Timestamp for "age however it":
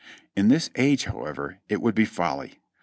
0.77-1.79